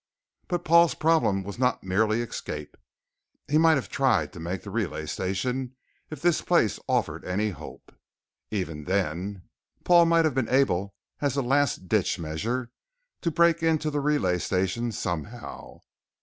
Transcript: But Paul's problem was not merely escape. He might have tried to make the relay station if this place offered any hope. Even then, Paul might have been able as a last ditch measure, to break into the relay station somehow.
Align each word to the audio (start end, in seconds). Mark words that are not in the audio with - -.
But 0.47 0.65
Paul's 0.65 0.95
problem 0.95 1.43
was 1.43 1.59
not 1.59 1.83
merely 1.83 2.23
escape. 2.23 2.75
He 3.47 3.59
might 3.59 3.75
have 3.75 3.87
tried 3.87 4.33
to 4.33 4.39
make 4.39 4.63
the 4.63 4.71
relay 4.71 5.05
station 5.05 5.75
if 6.09 6.23
this 6.23 6.41
place 6.41 6.79
offered 6.87 7.23
any 7.23 7.51
hope. 7.51 7.91
Even 8.49 8.85
then, 8.85 9.43
Paul 9.83 10.07
might 10.07 10.25
have 10.25 10.33
been 10.33 10.49
able 10.49 10.95
as 11.19 11.35
a 11.35 11.43
last 11.43 11.87
ditch 11.87 12.17
measure, 12.17 12.71
to 13.21 13.29
break 13.29 13.61
into 13.61 13.91
the 13.91 13.99
relay 13.99 14.39
station 14.39 14.91
somehow. 14.91 15.81